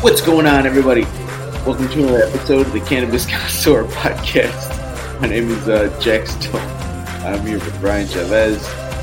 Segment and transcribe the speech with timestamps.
[0.00, 1.02] What's going on, everybody?
[1.66, 5.20] Welcome to another episode of the Cannabis Connoisseur Podcast.
[5.20, 6.60] My name is uh, Jack Stone.
[7.26, 8.62] I'm here with Brian Chavez.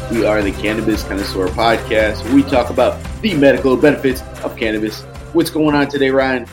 [0.09, 2.34] We are the Cannabis Connoisseur Podcast.
[2.34, 5.02] We talk about the medical benefits of cannabis.
[5.34, 6.47] What's going on today, Ryan?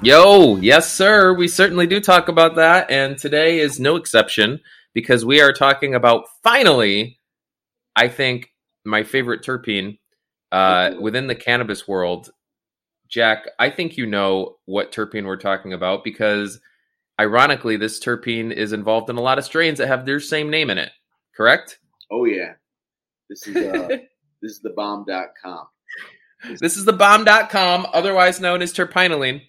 [0.00, 1.34] Yo, yes, sir.
[1.34, 2.90] We certainly do talk about that.
[2.90, 4.60] And today is no exception
[4.94, 7.20] because we are talking about finally,
[7.94, 8.54] I think,
[8.86, 9.98] my favorite terpene
[10.50, 12.30] uh, within the cannabis world.
[13.08, 16.60] Jack, I think you know what terpene we're talking about because
[17.20, 20.70] ironically, this terpene is involved in a lot of strains that have their same name
[20.70, 20.90] in it.
[21.36, 21.78] Correct?
[22.10, 22.54] Oh, yeah.
[23.28, 23.88] This is uh,
[24.42, 25.66] this is the bomb.com.
[26.60, 29.42] This is the bomb.com, otherwise known as terpinolene.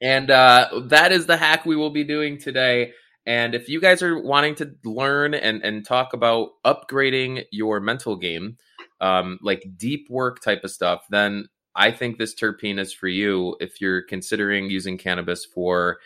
[0.00, 2.92] And uh, that is the hack we will be doing today.
[3.24, 8.16] And if you guys are wanting to learn and, and talk about upgrading your mental
[8.16, 8.58] game,
[9.00, 13.56] um, like deep work type of stuff, then I think this terpene is for you
[13.60, 15.98] if you're considering using cannabis for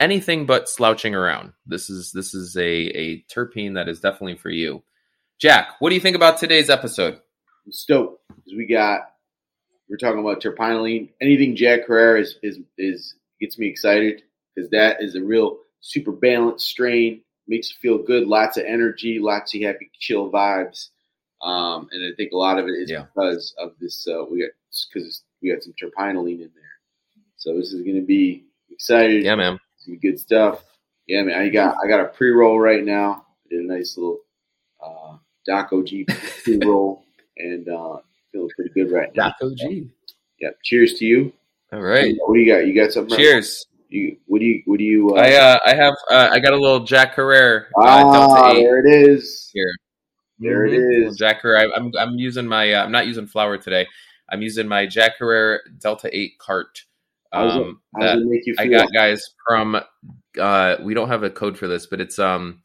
[0.00, 1.52] anything but slouching around.
[1.66, 4.82] This is this is a, a terpene that is definitely for you.
[5.38, 7.14] Jack, what do you think about today's episode?
[7.66, 9.02] I'm stoked because we got
[9.88, 11.10] we're talking about terpinolene.
[11.20, 14.22] Anything Jack Herer is is is gets me excited
[14.54, 17.22] because that is a real super balanced strain.
[17.48, 20.88] Makes you feel good, lots of energy, lots of happy, chill vibes.
[21.42, 23.06] Um, and I think a lot of it is Yeah.
[23.12, 24.06] because of this.
[24.06, 24.50] Uh, we got
[24.92, 26.74] because we got some terpinolene in there,
[27.36, 29.24] so this is going to be excited.
[29.24, 29.58] Yeah, man.
[29.78, 30.64] some good stuff.
[31.06, 31.40] Yeah, man.
[31.40, 33.26] I got I got a pre roll right now.
[33.44, 34.18] I did a nice little
[34.82, 35.88] uh, Doc OG
[36.44, 37.04] pre roll,
[37.38, 37.98] and uh,
[38.32, 39.34] feeling pretty good right now.
[39.40, 39.88] Doc G.
[40.40, 40.58] Yep.
[40.62, 41.32] Cheers to you.
[41.72, 42.14] All right.
[42.26, 42.66] What do you got?
[42.66, 43.12] You got something?
[43.12, 43.18] right?
[43.22, 43.66] Cheers.
[43.88, 45.10] You what do you what do you?
[45.14, 48.58] Uh, I uh, I have uh, I got a little Jack Herer uh, ah, Delta
[48.58, 49.50] Eight there it is.
[49.52, 49.70] here.
[50.38, 50.94] There it Mhm.
[50.94, 51.16] Little is.
[51.18, 51.58] Jack Herer.
[51.58, 53.86] I, I'm I'm using my uh, I'm not using flour today.
[54.28, 56.82] I'm using my Jack Herer Delta Eight cart.
[57.32, 59.80] How's it- Um, How that does it make you I got guys from
[60.38, 62.62] uh we don't have a code for this, but it's um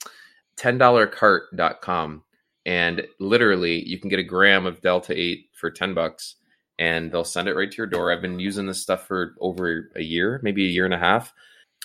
[0.57, 2.23] $10cart.com
[2.65, 6.35] and literally you can get a gram of Delta 8 for 10 bucks
[6.79, 8.11] and they'll send it right to your door.
[8.11, 11.33] I've been using this stuff for over a year, maybe a year and a half.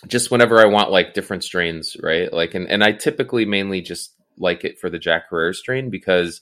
[0.06, 2.32] Just whenever I want like different strains, right?
[2.32, 6.41] Like and, and I typically mainly just like it for the Jack Herer strain because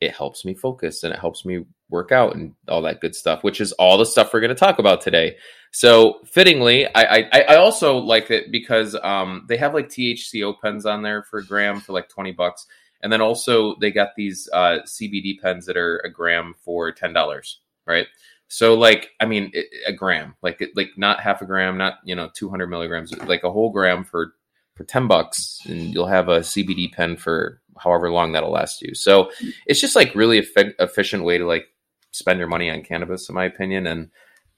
[0.00, 3.44] it helps me focus and it helps me work out and all that good stuff,
[3.44, 5.36] which is all the stuff we're going to talk about today.
[5.72, 10.86] So fittingly, I, I I also like it because um they have like THCO pens
[10.86, 12.66] on there for a gram for like twenty bucks,
[13.02, 17.12] and then also they got these uh, CBD pens that are a gram for ten
[17.12, 18.06] dollars, right?
[18.48, 22.16] So like I mean it, a gram, like like not half a gram, not you
[22.16, 24.34] know two hundred milligrams, like a whole gram for
[24.74, 28.94] for ten bucks, and you'll have a CBD pen for however long that'll last you.
[28.94, 29.30] So
[29.66, 31.66] it's just like really effi- efficient way to like
[32.12, 34.10] spend your money on cannabis, in my opinion, and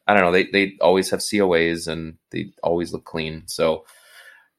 [0.06, 0.32] I don't know.
[0.32, 3.44] They they always have COAs and they always look clean.
[3.46, 3.84] So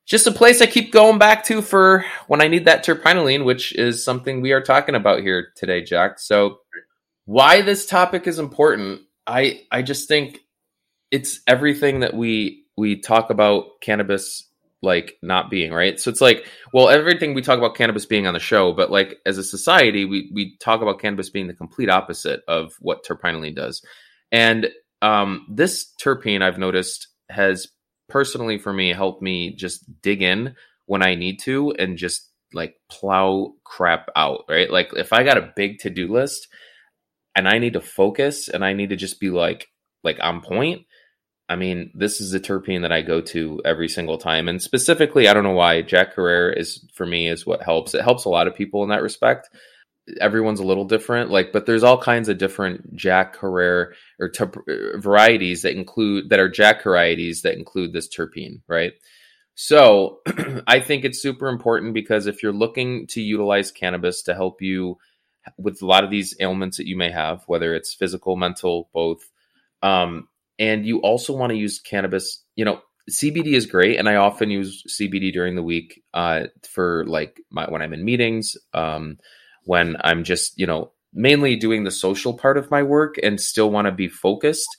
[0.06, 3.74] just a place I keep going back to for when I need that terpinolene, which
[3.75, 6.20] is something we are talking about here today, Jack.
[6.20, 6.59] So
[7.25, 10.40] why this topic is important, I I just think
[11.12, 14.50] it's everything that we we talk about cannabis
[14.83, 18.33] like not being right so it's like well everything we talk about cannabis being on
[18.33, 21.89] the show but like as a society we we talk about cannabis being the complete
[21.89, 23.81] opposite of what terpinolene does
[24.31, 24.69] and
[25.03, 27.67] um, this terpene I've noticed has
[28.09, 30.55] personally for me helped me just dig in
[30.85, 34.72] when I need to and just like plow crap out, right?
[34.72, 36.47] Like if I got a big to-do list
[37.35, 39.67] and I need to focus and I need to just be like
[40.03, 40.83] like on point,
[41.53, 44.47] I mean, this is a terpene that I go to every single time.
[44.47, 47.94] And specifically, I don't know why Jack Herer is for me is what helps.
[47.94, 49.50] It helps a lot of people in that respect.
[50.19, 54.97] Everyone's a little different, like, but there's all kinds of different Jack Herer or ter-
[54.97, 58.94] varieties that include that are Jack varieties that include this terpene, right?
[59.53, 60.22] So
[60.68, 64.97] I think it's super important because if you're looking to utilize cannabis to help you
[65.59, 69.29] with a lot of these ailments that you may have, whether it's physical, mental, both,
[69.84, 70.28] um,
[70.59, 74.50] and you also want to use cannabis, you know, CBD is great, and I often
[74.50, 79.17] use CBD during the week uh, for like my, when I'm in meetings, um,
[79.66, 83.70] when I'm just you know mainly doing the social part of my work and still
[83.70, 84.70] want to be focused.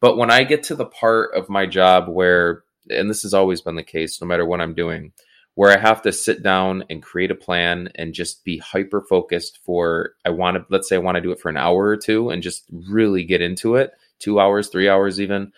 [0.00, 3.60] But when I get to the part of my job where, and this has always
[3.60, 5.12] been the case, no matter what I'm doing,
[5.54, 9.60] where I have to sit down and create a plan and just be hyper focused
[9.64, 11.96] for, I want to, let's say I want to do it for an hour or
[11.96, 15.52] two and just really get into it, two hours, three hours even.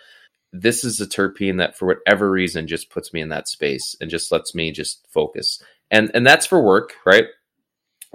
[0.52, 4.10] This is a terpene that, for whatever reason, just puts me in that space and
[4.10, 5.62] just lets me just focus.
[5.90, 7.26] And and that's for work, right?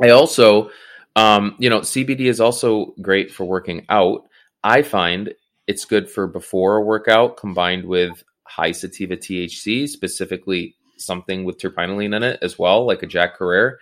[0.01, 0.71] I also,
[1.15, 4.23] um, you know, CBD is also great for working out.
[4.63, 5.33] I find
[5.67, 12.15] it's good for before a workout combined with high sativa THC, specifically something with terpinolene
[12.15, 13.79] in it as well, like a Jack Herer,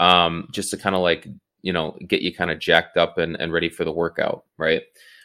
[0.00, 1.26] um, just to kind of like
[1.62, 4.82] you know get you kind of jacked up and, and ready for the workout, right?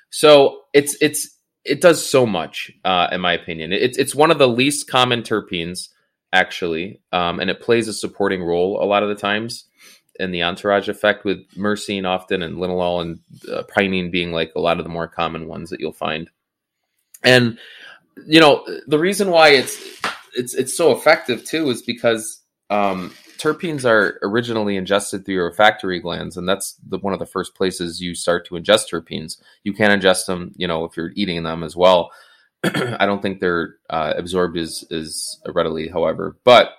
[0.10, 3.74] So it's it's it does so much, uh, in my opinion.
[3.74, 5.90] It's it's one of the least common terpenes
[6.34, 9.66] actually, um, and it plays a supporting role a lot of the times
[10.20, 13.20] in the entourage effect with myrcene often and linalool and
[13.52, 16.30] uh, pinene being like a lot of the more common ones that you'll find.
[17.24, 17.58] And
[18.26, 19.80] you know the reason why it's
[20.36, 26.00] it's it's so effective too is because um, terpenes are originally ingested through your olfactory
[26.00, 29.38] glands, and that's the, one of the first places you start to ingest terpenes.
[29.64, 32.12] You can ingest them, you know, if you're eating them as well.
[32.64, 36.72] I don't think they're uh, absorbed as as readily, however, but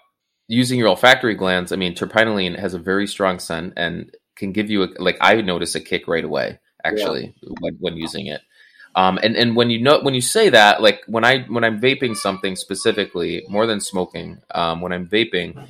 [0.48, 4.70] using your olfactory glands, I mean, terpinolene has a very strong scent and can give
[4.70, 7.50] you a, like I notice a kick right away actually yeah.
[7.60, 8.40] when, when using it.
[8.94, 11.80] Um, and and when you know when you say that, like when I when I'm
[11.80, 15.68] vaping something specifically more than smoking, um, when I'm vaping,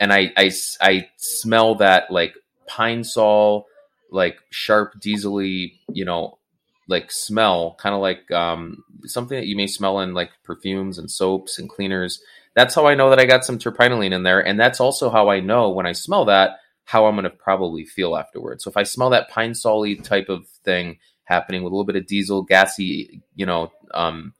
[0.00, 0.50] and I, I
[0.80, 2.34] I smell that like
[2.66, 3.66] pine sol,
[4.10, 6.38] like sharp diesely, you know,
[6.88, 11.10] like smell, kind of like um, something that you may smell in like perfumes and
[11.10, 12.20] soaps and cleaners.
[12.54, 15.30] That's how I know that I got some terpinolene in there, and that's also how
[15.30, 16.56] I know when I smell that
[16.90, 18.64] how I'm going to probably feel afterwards.
[18.64, 21.94] So if I smell that pine sol type of thing happening with a little bit
[21.94, 24.34] of diesel, gassy, you know, um,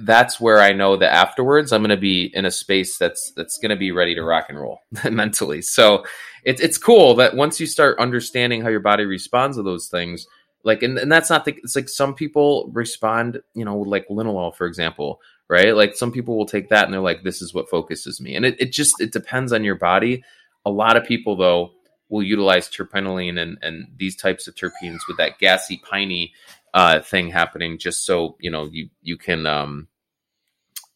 [0.00, 3.58] that's where I know that afterwards I'm going to be in a space that's that's
[3.58, 4.80] going to be ready to rock and roll
[5.10, 5.62] mentally.
[5.62, 6.04] So
[6.44, 10.26] it's it's cool that once you start understanding how your body responds to those things,
[10.64, 14.54] like and, and that's not the it's like some people respond, you know, like linalool
[14.54, 15.76] for example, right?
[15.76, 18.44] Like some people will take that and they're like, this is what focuses me, and
[18.44, 20.24] it it just it depends on your body.
[20.64, 21.72] A lot of people though
[22.08, 26.32] will utilize terpinolene and and these types of terpenes with that gassy piney
[26.74, 29.88] uh, thing happening, just so you know you you can um,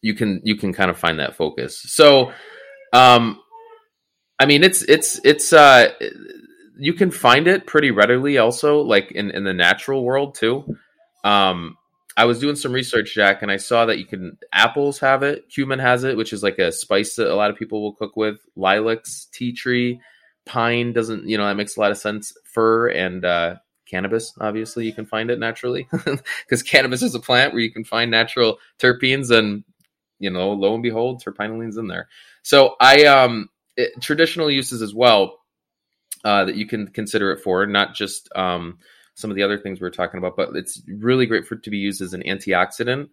[0.01, 1.81] you can you can kind of find that focus.
[1.81, 2.31] So,
[2.93, 3.39] um,
[4.39, 5.91] I mean, it's it's it's uh,
[6.77, 10.77] you can find it pretty readily, also like in in the natural world too.
[11.23, 11.77] Um,
[12.15, 15.49] I was doing some research, Jack, and I saw that you can apples have it,
[15.49, 18.15] cumin has it, which is like a spice that a lot of people will cook
[18.17, 18.37] with.
[18.55, 20.01] Lilacs, tea tree,
[20.43, 22.33] pine doesn't, you know, that makes a lot of sense.
[22.45, 23.55] Fir and uh,
[23.89, 25.87] cannabis obviously you can find it naturally.
[26.45, 29.63] Because cannabis is a plant where you can find natural terpenes and
[30.19, 32.07] you know lo and behold terpinolene's in there.
[32.43, 35.39] So i um it, traditional uses as well
[36.25, 38.79] uh, that you can consider it for not just um,
[39.13, 41.63] some of the other things we are talking about but it's really great for it
[41.63, 43.09] to be used as an antioxidant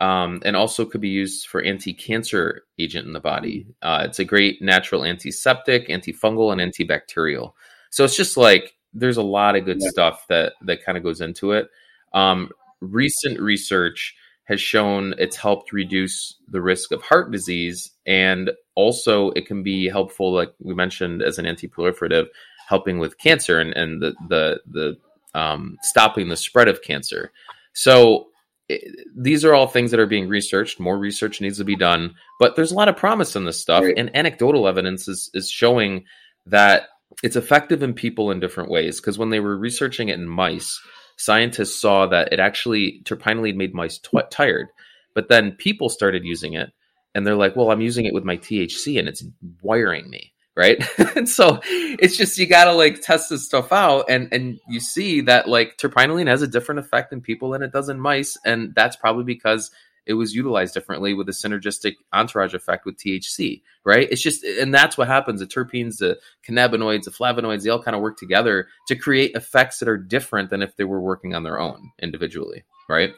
[0.00, 3.66] um, and also could be used for anti-cancer agent in the body.
[3.82, 7.52] Uh, it's a great natural antiseptic antifungal and antibacterial.
[7.90, 9.90] So it's just like there's a lot of good yeah.
[9.90, 11.68] stuff that that kind of goes into it.
[12.12, 12.50] Um,
[12.80, 14.14] recent research
[14.44, 19.88] has shown it's helped reduce the risk of heart disease, and also it can be
[19.88, 22.26] helpful, like we mentioned, as an anti-proliferative,
[22.68, 27.32] helping with cancer and and the the the um, stopping the spread of cancer.
[27.74, 28.28] So
[28.68, 30.80] it, these are all things that are being researched.
[30.80, 33.84] More research needs to be done, but there's a lot of promise in this stuff,
[33.84, 33.94] right.
[33.98, 36.04] and anecdotal evidence is is showing
[36.46, 36.88] that
[37.22, 40.80] it's effective in people in different ways because when they were researching it in mice,
[41.16, 44.68] scientists saw that it actually terpinolene made mice tw- tired.
[45.14, 46.72] But then people started using it
[47.14, 49.24] and they're like, well, I'm using it with my THC and it's
[49.62, 50.32] wiring me.
[50.54, 50.82] Right.
[51.16, 54.06] and so it's just, you got to like test this stuff out.
[54.08, 57.72] And, and you see that like terpinolene has a different effect in people than it
[57.72, 58.38] does in mice.
[58.44, 59.70] And that's probably because
[60.06, 64.08] it was utilized differently with a synergistic entourage effect with THC, right?
[64.10, 65.40] It's just, and that's what happens.
[65.40, 69.78] The terpenes, the cannabinoids, the flavonoids, they all kind of work together to create effects
[69.78, 73.12] that are different than if they were working on their own individually, right?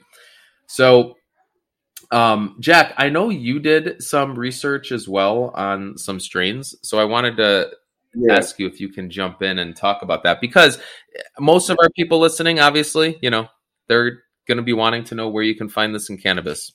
[0.67, 1.17] So,
[2.11, 6.75] um, Jack, I know you did some research as well on some strains.
[6.83, 7.71] So I wanted to
[8.15, 8.37] yeah.
[8.37, 10.79] ask you if you can jump in and talk about that because
[11.39, 13.49] most of our people listening, obviously, you know,
[13.89, 16.73] they're going to be wanting to know where you can find this in cannabis.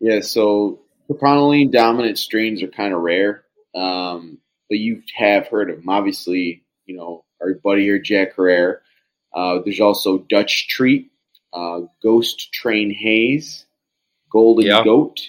[0.00, 4.38] Yeah, so terpinolene dominant strains are kind of rare, um,
[4.68, 5.88] but you have heard of them.
[5.88, 8.82] Obviously, you know, our buddy here, Jack Herer.
[9.34, 11.10] Uh, there's also Dutch Treat,
[11.52, 13.66] uh, Ghost Train Haze,
[14.30, 14.84] Golden yeah.
[14.84, 15.20] Goat,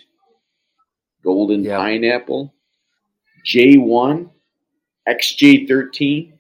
[1.24, 1.78] Golden yeah.
[1.78, 2.54] Pineapple,
[3.46, 4.30] J1,
[5.08, 6.32] XJ13,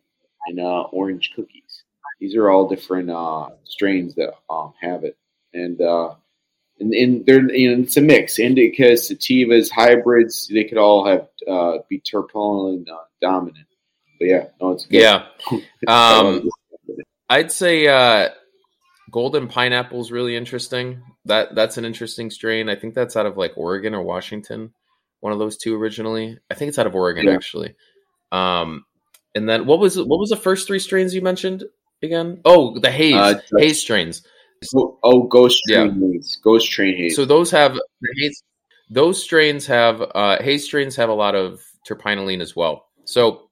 [0.48, 1.83] and uh, Orange Cookies.
[2.19, 5.17] These are all different uh, strains that um, have it.
[5.53, 6.15] And uh,
[6.79, 8.38] and, and they're you know it's a mix.
[8.38, 13.65] Indicas, sativas, hybrids, they could all have uh, be terpinolene uh, dominant.
[14.19, 15.01] But yeah, no, it's good.
[15.01, 15.25] yeah.
[15.88, 16.50] Um,
[17.29, 18.29] I'd say uh,
[19.12, 21.01] golden pineapple is really interesting.
[21.25, 22.69] That that's an interesting strain.
[22.69, 24.74] I think that's out of like Oregon or Washington,
[25.19, 26.38] one of those two originally.
[26.50, 27.33] I think it's out of Oregon Yeah.
[27.33, 27.75] actually.
[28.31, 28.86] Um,
[29.36, 31.63] and then what was what was the first three strains you mentioned
[32.01, 32.41] again?
[32.45, 34.24] Oh, the haze Uh, haze strains.
[34.75, 35.86] Oh, oh, Ghost Yeah.
[35.86, 36.39] Train haze.
[36.44, 37.16] Ghost Train haze.
[37.16, 37.78] So those have
[38.89, 42.88] those strains have uh, haze strains have a lot of terpinolene as well.
[43.06, 43.50] So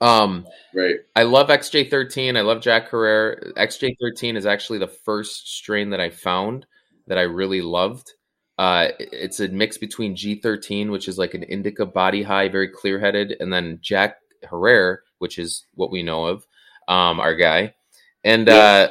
[0.00, 0.96] um, right.
[1.16, 2.36] I love XJ13.
[2.36, 3.52] I love Jack Herer.
[3.56, 6.66] XJ13 is actually the first strain that I found
[7.06, 8.12] that I really loved.
[8.58, 12.98] Uh, it's a mix between G13, which is like an indica body high, very clear
[12.98, 14.16] headed, and then Jack
[14.48, 16.46] Herer, which is what we know of,
[16.88, 17.74] um, our guy.
[18.24, 18.90] And uh,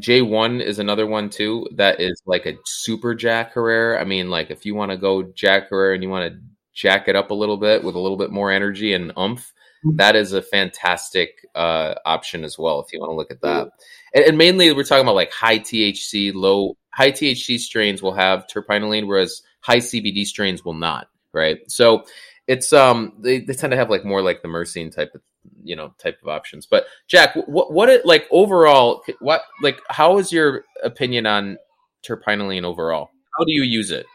[0.00, 3.98] J1 is another one too that is like a super Jack Herer.
[4.00, 6.40] I mean, like if you want to go Jack Herer and you want to
[6.72, 9.52] jack it up a little bit with a little bit more energy and umph,
[9.96, 13.70] that is a fantastic uh, option as well if you want to look at that.
[14.14, 18.46] And, and mainly, we're talking about like high THC, low high THC strains will have
[18.46, 21.08] terpinolene, whereas high CBD strains will not.
[21.32, 22.04] Right, so
[22.48, 25.22] it's um they, they tend to have like more like the myrcene type of
[25.62, 26.66] you know type of options.
[26.66, 29.02] But Jack, what what it like overall?
[29.20, 31.58] What like how is your opinion on
[32.04, 33.10] terpinolene overall?
[33.38, 34.06] How do you use it?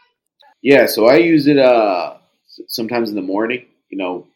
[0.62, 2.16] Yeah, so I use it uh
[2.68, 3.66] sometimes in the morning.
[3.88, 4.26] You know,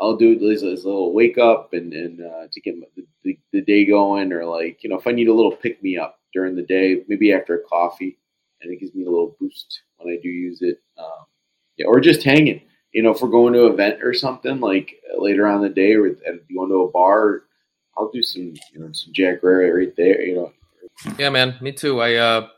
[0.00, 3.60] I'll do as a little wake up and and uh, to get the, the, the
[3.62, 6.54] day going, or like you know if I need a little pick me up during
[6.54, 8.18] the day, maybe after a coffee,
[8.60, 10.80] and it gives me a little boost when I do use it.
[10.98, 11.26] Um,
[11.76, 12.62] yeah, or just hanging.
[12.92, 15.68] You know, if we're going to an event or something like later on in the
[15.68, 17.42] day, or at, going to a bar,
[17.96, 20.20] I'll do some you know some Jack Rare right there.
[20.22, 20.52] You know,
[21.18, 22.00] Yeah, man, me too.
[22.00, 22.48] I uh,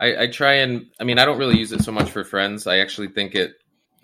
[0.00, 2.66] I, I try and I mean I don't really use it so much for friends.
[2.66, 3.54] I actually think it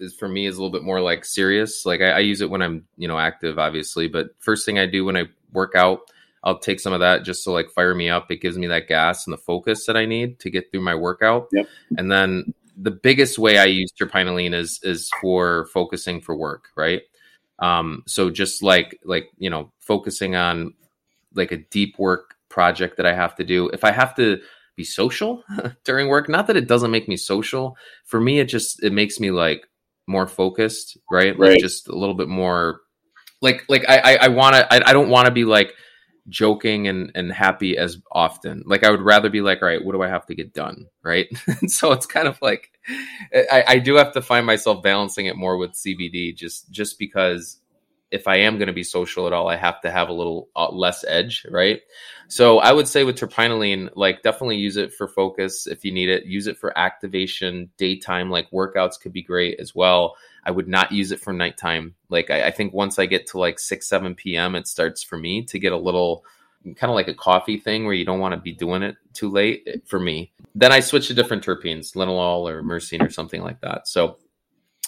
[0.00, 1.86] is for me is a little bit more like serious.
[1.86, 4.86] Like I, I use it when I'm you know active, obviously, but first thing I
[4.86, 6.00] do when I work out,
[6.44, 8.30] I'll take some of that just to like fire me up.
[8.30, 10.94] It gives me that gas and the focus that I need to get through my
[10.94, 11.48] workout.
[11.52, 11.66] Yep.
[11.98, 17.02] And then the biggest way I use terpinolene is is for focusing for work, right?
[17.58, 20.74] Um, so just like like you know focusing on
[21.34, 23.68] like a deep work project that I have to do.
[23.70, 24.40] If I have to
[24.76, 25.44] be social
[25.84, 29.20] during work, not that it doesn't make me social, for me it just it makes
[29.20, 29.66] me like
[30.06, 31.38] more focused, right?
[31.38, 31.60] Like Right.
[31.60, 32.80] just a little bit more
[33.40, 35.74] like like I I, I want to I, I don't want to be like
[36.28, 38.62] joking and and happy as often.
[38.66, 40.86] Like I would rather be like, all right, what do I have to get done,
[41.02, 41.28] right?
[41.66, 42.70] so it's kind of like
[43.34, 47.58] I, I do have to find myself balancing it more with CBD, just just because
[48.12, 50.48] if I am going to be social at all, I have to have a little
[50.54, 51.80] uh, less edge, right?
[52.28, 56.08] So I would say with terpinolene, like definitely use it for focus if you need
[56.08, 56.24] it.
[56.24, 60.16] Use it for activation, daytime, like workouts could be great as well.
[60.44, 61.94] I would not use it for nighttime.
[62.08, 65.18] Like I, I think once I get to like six, seven p.m., it starts for
[65.18, 66.24] me to get a little
[66.64, 69.30] kind of like a coffee thing where you don't want to be doing it too
[69.30, 70.32] late for me.
[70.54, 73.88] Then I switch to different terpenes, linalool or myrcene or something like that.
[73.88, 74.18] So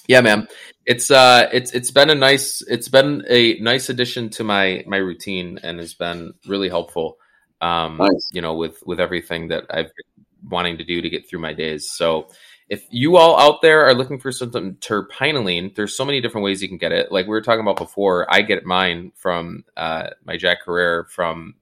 [0.06, 0.48] yeah, man,
[0.86, 4.98] it's uh, it's it's been a nice it's been a nice addition to my my
[4.98, 7.16] routine and has been really helpful.
[7.60, 8.28] Um, Nice.
[8.32, 11.54] you know, with with everything that I've been wanting to do to get through my
[11.54, 11.90] days.
[11.90, 12.28] So
[12.68, 16.62] if you all out there are looking for something terpinolene, there's so many different ways
[16.62, 17.12] you can get it.
[17.12, 21.54] Like we were talking about before, I get mine from uh, my Jack Herer from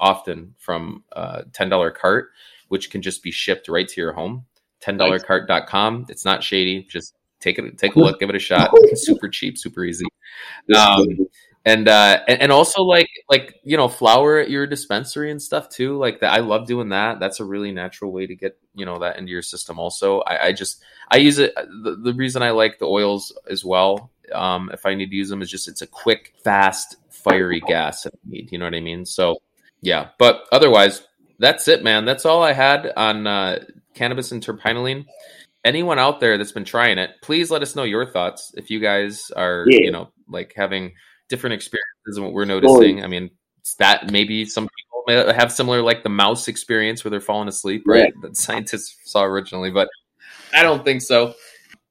[0.00, 2.30] often from uh, ten dollar cart,
[2.68, 4.44] which can just be shipped right to your home.
[4.80, 6.06] Ten dollar cart.com.
[6.08, 6.84] It's not shady.
[6.84, 8.70] Just take it, take a look, give it a shot.
[8.94, 10.06] super cheap, super easy.
[10.74, 11.28] Um,
[11.68, 15.68] and uh and, and also like like you know flour at your dispensary and stuff
[15.68, 15.98] too.
[15.98, 17.20] Like that i love doing that.
[17.20, 20.20] That's a really natural way to get you know that into your system also.
[20.20, 24.10] I, I just i use it the, the reason i like the oils as well
[24.32, 28.02] um if i need to use them is just it's a quick fast fiery gas
[28.02, 29.04] that i need you know what i mean?
[29.04, 29.38] So
[29.80, 30.08] yeah.
[30.18, 31.06] But otherwise
[31.38, 32.04] that's it man.
[32.04, 33.64] That's all i had on uh
[33.94, 35.06] cannabis and terpinolene
[35.68, 38.80] anyone out there that's been trying it please let us know your thoughts if you
[38.80, 39.80] guys are Yeah.
[39.82, 40.92] you know like having
[41.28, 43.04] different experiences and what we're noticing.
[43.04, 43.30] I mean,
[43.78, 47.82] that maybe some people may have similar like the mouse experience where they're falling asleep,
[47.86, 48.12] right?
[48.22, 49.88] That scientists saw originally, but
[50.54, 51.34] I don't think so.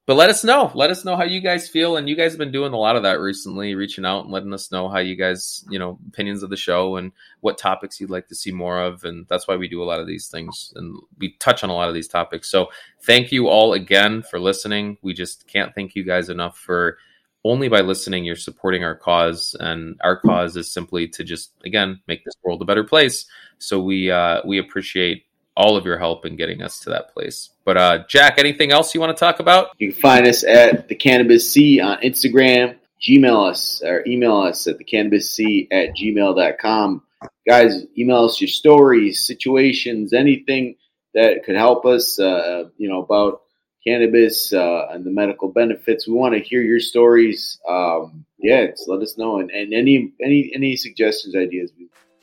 [0.08, 0.72] But let us know.
[0.74, 1.98] Let us know how you guys feel.
[1.98, 4.54] And you guys have been doing a lot of that recently, reaching out and letting
[4.54, 7.12] us know how you guys, you know, opinions of the show and
[7.42, 9.04] what topics you'd like to see more of.
[9.04, 11.76] And that's why we do a lot of these things and we touch on a
[11.76, 12.50] lot of these topics.
[12.50, 12.70] So
[13.02, 14.98] thank you all again for listening.
[15.02, 16.98] We just can't thank you guys enough for
[17.44, 22.02] only by listening you're supporting our cause and our cause is simply to just again
[22.08, 23.26] make this world a better place
[23.58, 25.27] so we uh we appreciate
[25.58, 28.94] all of your help in getting us to that place but uh jack anything else
[28.94, 32.78] you want to talk about You can find us at the Cannabis C on Instagram.
[33.02, 37.04] Gmail us or email us at the Cannabis C at gmail.com.
[37.48, 40.76] guys, email us your stories, situations, anything
[41.14, 42.20] that could help us.
[42.20, 43.42] Uh, you know about
[43.86, 46.08] cannabis uh, and the medical benefits.
[46.08, 47.60] We want to hear your stories.
[47.68, 51.72] Um, yeah, let us know and, and any any any suggestions, ideas.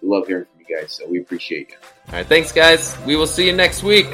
[0.04, 0.92] Love hearing from you guys.
[0.92, 1.76] So we appreciate you.
[2.08, 2.96] All right, thanks, guys.
[3.06, 4.06] We will see you next week.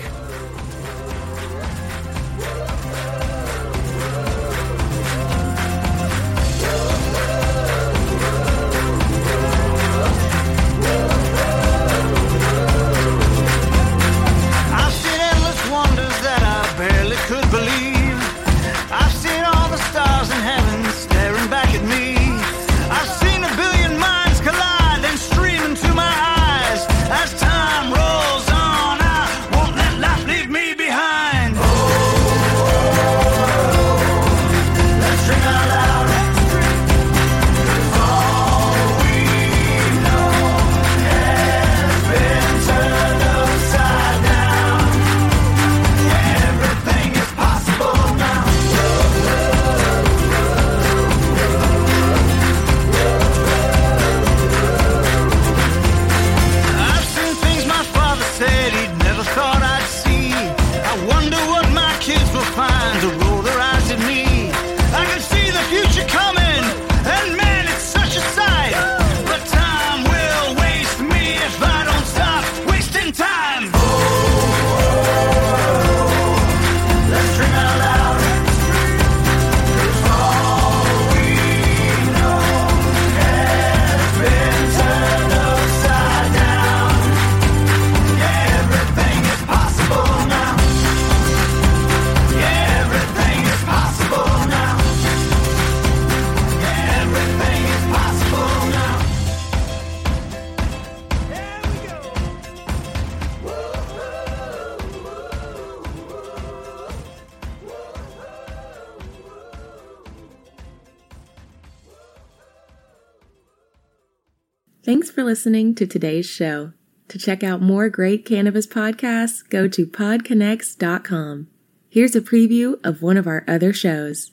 [115.20, 116.72] For listening to today's show.
[117.08, 121.46] To check out more great cannabis podcasts, go to podconnects.com.
[121.90, 124.30] Here's a preview of one of our other shows.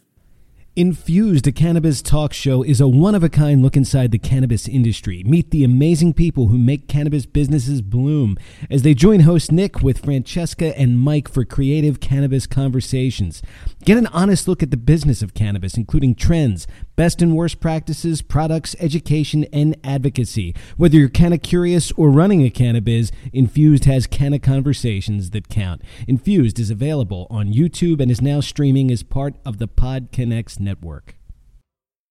[0.78, 4.66] Infused, a cannabis talk show, is a one of a kind look inside the cannabis
[4.68, 5.24] industry.
[5.26, 8.38] Meet the amazing people who make cannabis businesses bloom
[8.70, 13.42] as they join host Nick with Francesca and Mike for creative cannabis conversations.
[13.88, 18.22] Get an honest look at the business of cannabis, including trends, best and worst practices,
[18.22, 20.54] products, education, and advocacy.
[20.76, 25.84] Whether you're canna curious or running a cannabis, Infused has canna conversations that count.
[26.06, 30.60] Infused is available on YouTube and is now streaming as part of the Pod Connects
[30.60, 31.17] network.